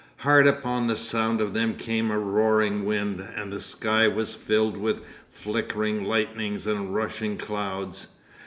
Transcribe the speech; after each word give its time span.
'Hard 0.17 0.47
upon 0.47 0.87
the 0.87 0.97
sound 0.97 1.39
of 1.41 1.53
them 1.53 1.75
came 1.75 2.09
a 2.09 2.17
roaring 2.17 2.85
wind, 2.85 3.19
and 3.35 3.51
the 3.53 3.61
sky 3.61 4.07
was 4.07 4.33
filled 4.33 4.75
with 4.75 5.03
flickering 5.27 6.03
lightnings 6.05 6.65
and 6.65 6.95
rushing 6.95 7.37
clouds.... 7.37 8.07